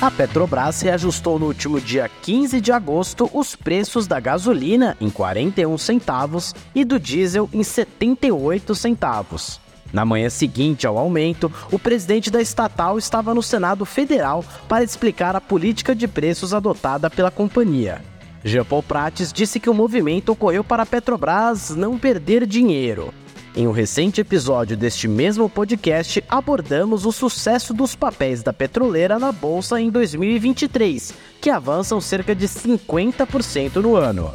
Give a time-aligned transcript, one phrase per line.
[0.00, 5.76] A Petrobras reajustou no último dia 15 de agosto os preços da gasolina em 41
[5.76, 9.60] centavos e do diesel em 78 centavos.
[9.92, 15.34] Na manhã seguinte ao aumento, o presidente da estatal estava no Senado Federal para explicar
[15.34, 18.00] a política de preços adotada pela companhia.
[18.44, 23.12] Jean Paul Prates disse que o movimento ocorreu para a Petrobras não perder dinheiro.
[23.58, 29.32] Em um recente episódio deste mesmo podcast, abordamos o sucesso dos papéis da petroleira na
[29.32, 34.32] bolsa em 2023, que avançam cerca de 50% no ano.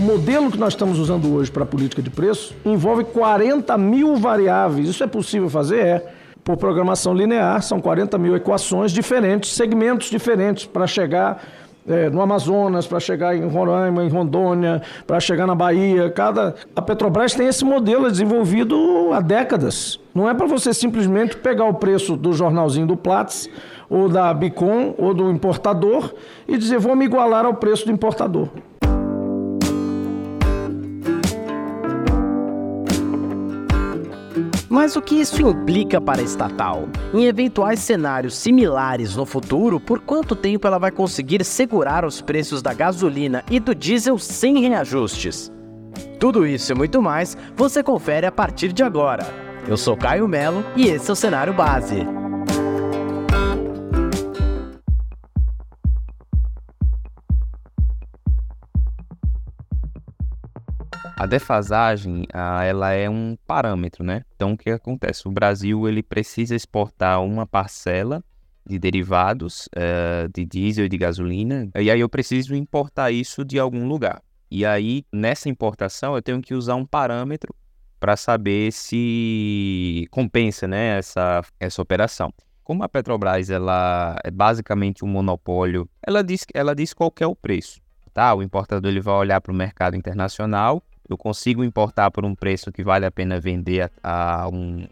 [0.00, 4.16] O modelo que nós estamos usando hoje para a política de preço envolve 40 mil
[4.16, 4.88] variáveis.
[4.88, 5.78] Isso é possível fazer?
[5.78, 6.12] É.
[6.42, 11.44] Por programação linear, são 40 mil equações diferentes, segmentos diferentes para chegar
[11.86, 16.10] é, no Amazonas, para chegar em Roraima, em Rondônia, para chegar na Bahia.
[16.10, 20.00] Cada a Petrobras tem esse modelo desenvolvido há décadas.
[20.14, 23.48] Não é para você simplesmente pegar o preço do jornalzinho do Platts
[23.88, 26.12] ou da Bicom ou do importador
[26.48, 28.48] e dizer vou me igualar ao preço do importador.
[34.76, 36.86] Mas o que isso implica para a estatal?
[37.14, 42.60] Em eventuais cenários similares no futuro, por quanto tempo ela vai conseguir segurar os preços
[42.60, 45.50] da gasolina e do diesel sem reajustes?
[46.20, 49.24] Tudo isso e muito mais você confere a partir de agora.
[49.66, 52.15] Eu sou Caio Melo e esse é o Cenário Base.
[61.14, 64.22] A defasagem, ela é um parâmetro, né?
[64.34, 65.28] Então, o que acontece?
[65.28, 68.22] O Brasil ele precisa exportar uma parcela
[68.66, 73.58] de derivados uh, de diesel e de gasolina, e aí eu preciso importar isso de
[73.58, 74.20] algum lugar.
[74.50, 77.54] E aí, nessa importação, eu tenho que usar um parâmetro
[77.98, 82.32] para saber se compensa né, essa, essa operação.
[82.62, 87.34] Como a Petrobras ela é basicamente um monopólio, ela diz, ela diz qual é o
[87.34, 87.80] preço.
[88.12, 88.34] Tá?
[88.34, 92.72] O importador ele vai olhar para o mercado internacional eu consigo importar por um preço
[92.72, 94.86] que vale a pena vender a, a, um,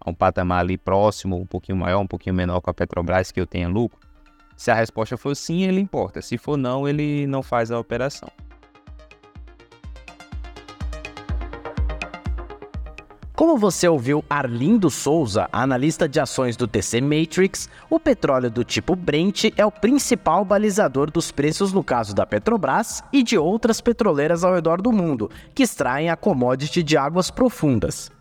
[0.00, 3.40] a um patamar ali próximo, um pouquinho maior, um pouquinho menor com a Petrobras, que
[3.40, 3.98] eu tenha lucro?
[4.56, 6.20] Se a resposta for sim, ele importa.
[6.20, 8.28] Se for não, ele não faz a operação.
[13.40, 18.94] Como você ouviu Arlindo Souza, analista de ações do TC Matrix, o petróleo do tipo
[18.94, 24.44] Brent é o principal balizador dos preços no caso da Petrobras e de outras petroleiras
[24.44, 28.12] ao redor do mundo, que extraem a commodity de águas profundas.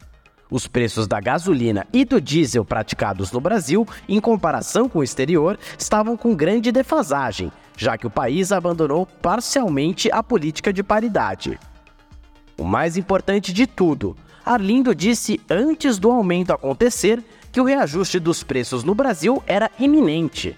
[0.50, 5.60] Os preços da gasolina e do diesel praticados no Brasil, em comparação com o exterior,
[5.78, 11.60] estavam com grande defasagem, já que o país abandonou parcialmente a política de paridade.
[12.58, 14.16] O mais importante de tudo,
[14.50, 20.56] Arlindo disse antes do aumento acontecer que o reajuste dos preços no Brasil era iminente.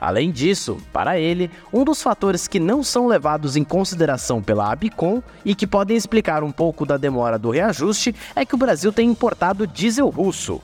[0.00, 5.20] Além disso, para ele, um dos fatores que não são levados em consideração pela Abicom
[5.44, 9.10] e que podem explicar um pouco da demora do reajuste é que o Brasil tem
[9.10, 10.60] importado diesel russo.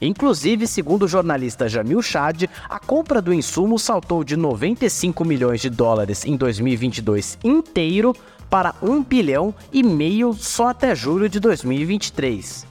[0.00, 5.70] Inclusive, segundo o jornalista Jamil Chad, a compra do insumo saltou de 95 milhões de
[5.70, 8.14] dólares em 2022 inteiro
[8.50, 12.66] para 1 bilhão e meio só até julho de 2023.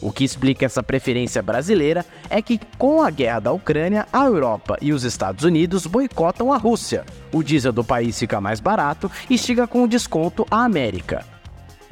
[0.00, 4.76] O que explica essa preferência brasileira é que, com a guerra da Ucrânia, a Europa
[4.82, 7.06] e os Estados Unidos boicotam a Rússia.
[7.32, 11.33] O diesel do país fica mais barato e chega com desconto à América.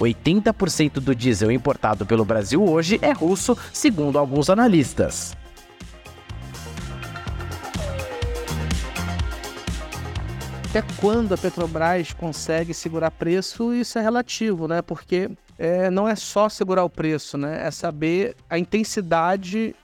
[0.03, 5.37] 80% do diesel importado pelo Brasil hoje é russo, segundo alguns analistas.
[10.73, 14.81] até quando a Petrobras consegue segurar preço, isso é relativo, né?
[14.81, 17.67] Porque é, não é só segurar o preço, né?
[17.67, 19.77] É saber a intensidade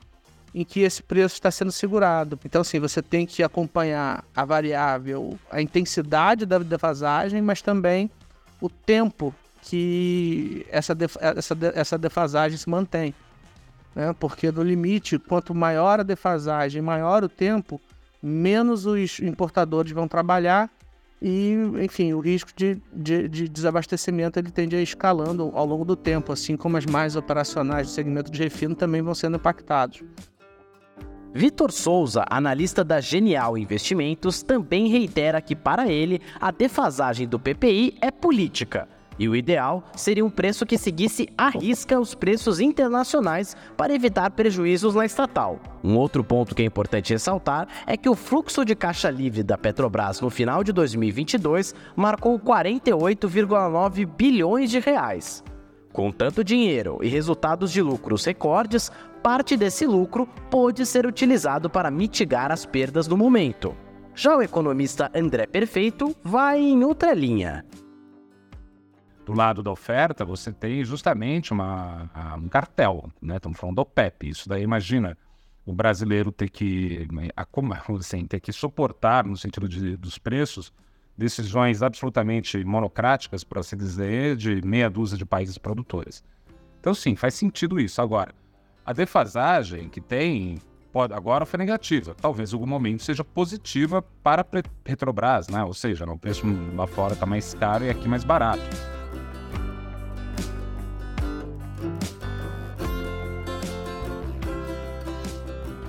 [0.54, 2.40] em que esse preço está sendo segurado.
[2.42, 8.10] Então, assim, você tem que acompanhar a variável, a intensidade da defasagem, mas também
[8.59, 10.97] o tempo que essa,
[11.37, 13.15] essa, essa defasagem se mantém.
[13.95, 14.15] Né?
[14.19, 17.81] Porque no limite, quanto maior a defasagem, maior o tempo,
[18.22, 20.71] menos os importadores vão trabalhar
[21.21, 25.97] e, enfim, o risco de, de, de, desabastecimento ele tende a escalando ao longo do
[25.97, 30.03] tempo, assim como as mais operacionais do segmento de refino também vão sendo impactados.
[31.34, 37.99] Vitor Souza, analista da Genial Investimentos, também reitera que para ele a defasagem do PPI
[38.01, 43.56] é política e o ideal seria um preço que seguisse à risca os preços internacionais
[43.76, 45.59] para evitar prejuízos na estatal.
[45.82, 49.59] Um outro ponto que é importante ressaltar é que o fluxo de caixa livre da
[49.59, 55.42] Petrobras no final de 2022 marcou 48,9 bilhões de reais.
[55.92, 58.92] Com tanto dinheiro e resultados de lucros recordes,
[59.22, 63.74] parte desse lucro pode ser utilizado para mitigar as perdas no momento.
[64.14, 67.64] Já o economista André Perfeito vai em outra linha.
[69.28, 72.10] Do lado da oferta, você tem justamente uma,
[72.42, 73.36] um cartel, né?
[73.36, 74.27] Estamos falando do OPEP.
[74.27, 75.19] Isso daí, imagina,
[75.66, 77.07] o brasileiro ter que,
[78.01, 80.72] assim, ter que suportar, no sentido de, dos preços,
[81.15, 86.24] decisões absolutamente monocráticas, por assim dizer, de meia dúzia de países produtores.
[86.81, 88.01] Então, sim, faz sentido isso.
[88.01, 88.34] Agora,
[88.83, 90.57] a defasagem que tem
[90.91, 92.15] pode, agora foi negativa.
[92.15, 95.63] Talvez em algum momento seja positiva para a Petrobras, né?
[95.65, 98.97] Ou seja, o preço lá fora está mais caro e aqui mais barato.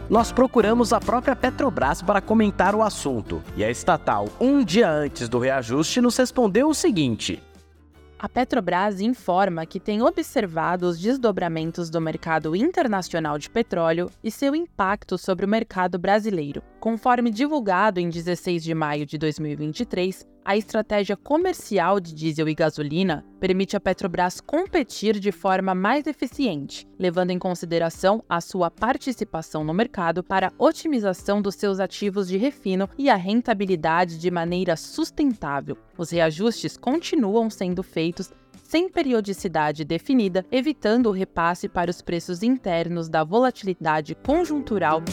[0.09, 5.29] Nós procuramos a própria Petrobras para comentar o assunto, e a estatal, um dia antes
[5.29, 7.39] do reajuste, nos respondeu o seguinte:
[8.17, 14.53] a Petrobras informa que tem observado os desdobramentos do mercado internacional de petróleo e seu
[14.53, 16.61] impacto sobre o mercado brasileiro.
[16.81, 23.23] Conforme divulgado em 16 de maio de 2023, a estratégia comercial de diesel e gasolina
[23.39, 29.75] permite à Petrobras competir de forma mais eficiente, levando em consideração a sua participação no
[29.75, 35.77] mercado para otimização dos seus ativos de refino e a rentabilidade de maneira sustentável.
[35.95, 43.07] Os reajustes continuam sendo feitos sem periodicidade definida, evitando o repasse para os preços internos
[43.07, 45.03] da volatilidade conjuntural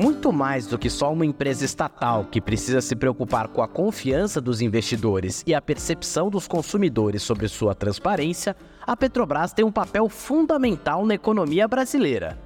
[0.00, 4.40] Muito mais do que só uma empresa estatal que precisa se preocupar com a confiança
[4.40, 8.56] dos investidores e a percepção dos consumidores sobre sua transparência,
[8.86, 12.38] a Petrobras tem um papel fundamental na economia brasileira.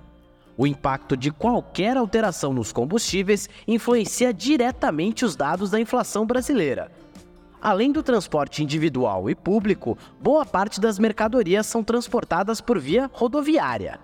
[0.57, 6.91] O impacto de qualquer alteração nos combustíveis influencia diretamente os dados da inflação brasileira.
[7.63, 14.01] Além do transporte individual e público, boa parte das mercadorias são transportadas por via rodoviária.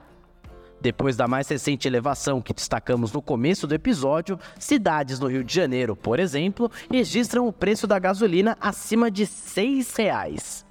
[0.81, 5.55] Depois da mais recente elevação que destacamos no começo do episódio, cidades no Rio de
[5.55, 10.65] Janeiro, por exemplo, registram o preço da gasolina acima de R$ 6,00.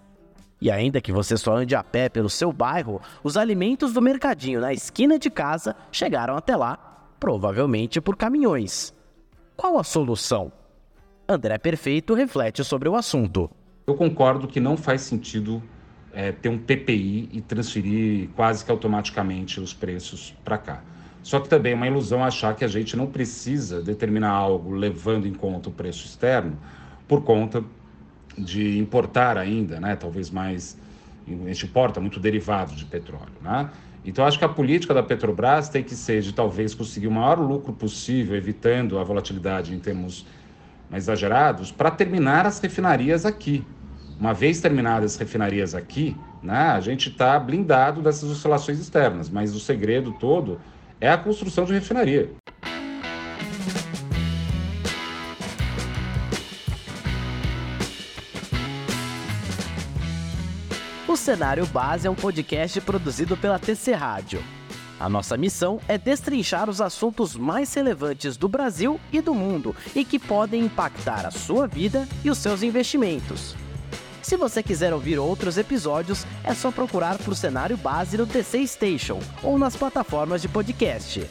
[0.62, 4.60] E ainda que você só ande a pé pelo seu bairro, os alimentos do mercadinho
[4.60, 6.78] na esquina de casa chegaram até lá,
[7.20, 8.94] provavelmente por caminhões.
[9.56, 10.52] Qual a solução?
[11.28, 13.50] André Perfeito reflete sobre o assunto.
[13.86, 15.62] Eu concordo que não faz sentido
[16.14, 20.82] é, ter um PPI e transferir quase que automaticamente os preços para cá.
[21.22, 25.28] Só que também é uma ilusão achar que a gente não precisa determinar algo levando
[25.28, 26.58] em conta o preço externo
[27.08, 27.64] por conta
[28.38, 29.96] de importar ainda, né?
[29.96, 30.78] Talvez mais
[31.28, 33.70] a gente importa muito derivado de petróleo, né?
[34.04, 37.38] Então acho que a política da Petrobras tem que ser de talvez conseguir o maior
[37.38, 40.26] lucro possível, evitando a volatilidade em termos
[40.92, 43.64] exagerados, para terminar as refinarias aqui,
[44.20, 49.56] uma vez terminadas as refinarias aqui, né, a gente está blindado dessas oscilações externas, mas
[49.56, 50.60] o segredo todo
[51.00, 52.30] é a construção de refinaria.
[61.08, 64.44] O Cenário Base é um podcast produzido pela TC Rádio.
[65.00, 70.04] A nossa missão é destrinchar os assuntos mais relevantes do Brasil e do mundo e
[70.04, 73.56] que podem impactar a sua vida e os seus investimentos.
[74.30, 79.20] Se você quiser ouvir outros episódios, é só procurar por cenário base no TC Station
[79.42, 81.26] ou nas plataformas de podcast.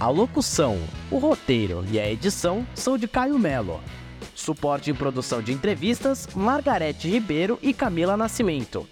[0.00, 0.78] A locução,
[1.10, 3.82] o roteiro e a edição são de Caio Melo.
[4.34, 8.88] Suporte em produção de entrevistas, Margarete Ribeiro e Camila Nascimento.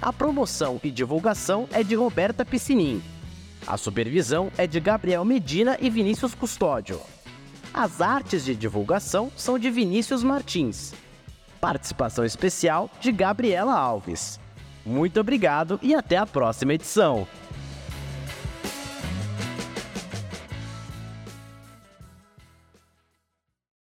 [0.00, 3.00] A promoção e divulgação é de Roberta Piscinin.
[3.64, 6.98] A supervisão é de Gabriel Medina e Vinícius Custódio.
[7.72, 10.92] As artes de divulgação são de Vinícius Martins.
[11.62, 14.40] Participação especial de Gabriela Alves.
[14.84, 17.24] Muito obrigado e até a próxima edição.